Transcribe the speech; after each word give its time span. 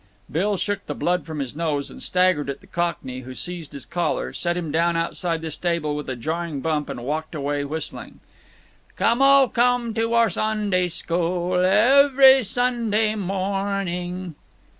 Bill 0.31 0.57
shook 0.57 0.83
the 0.87 0.95
blood 0.95 1.27
from 1.27 1.37
his 1.37 1.55
nose 1.55 1.91
and 1.91 2.01
staggered 2.01 2.49
at 2.49 2.59
the 2.59 2.65
Cockney, 2.65 3.19
who 3.19 3.35
seized 3.35 3.71
his 3.73 3.85
collar, 3.85 4.33
set 4.33 4.57
him 4.57 4.71
down 4.71 4.97
outside 4.97 5.41
the 5.43 5.51
stable 5.51 5.95
with 5.95 6.09
a 6.09 6.15
jarring 6.15 6.59
bump, 6.59 6.89
and 6.89 7.03
walked 7.03 7.35
away, 7.35 7.63
whistling: 7.65 8.19
"Come, 8.95 9.21
oh 9.21 9.47
come 9.49 9.93
to 9.93 10.15
our 10.15 10.31
Sunday 10.31 10.87
school, 10.87 11.53
Ev 11.53 12.13
v 12.13 12.15
v 12.15 12.15
v 12.15 12.15
v 12.15 12.15
v 12.15 12.33
ry 12.37 12.41
Sunday 12.41 13.13
morn 13.13 13.87
ing." 13.87 14.35